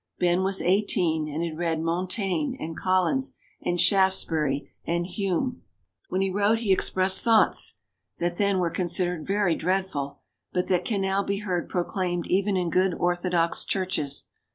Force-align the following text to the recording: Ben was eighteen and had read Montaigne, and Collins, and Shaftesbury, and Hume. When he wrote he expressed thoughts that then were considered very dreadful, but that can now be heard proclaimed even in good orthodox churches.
Ben 0.17 0.41
was 0.41 0.63
eighteen 0.63 1.27
and 1.29 1.43
had 1.43 1.59
read 1.59 1.79
Montaigne, 1.79 2.57
and 2.59 2.75
Collins, 2.75 3.35
and 3.63 3.79
Shaftesbury, 3.79 4.73
and 4.83 5.05
Hume. 5.05 5.61
When 6.09 6.21
he 6.21 6.31
wrote 6.31 6.57
he 6.57 6.73
expressed 6.73 7.21
thoughts 7.23 7.75
that 8.17 8.37
then 8.37 8.57
were 8.57 8.71
considered 8.71 9.27
very 9.27 9.53
dreadful, 9.53 10.21
but 10.53 10.67
that 10.69 10.85
can 10.85 11.01
now 11.01 11.21
be 11.21 11.37
heard 11.41 11.69
proclaimed 11.69 12.25
even 12.25 12.57
in 12.57 12.71
good 12.71 12.95
orthodox 12.95 13.63
churches. 13.63 14.27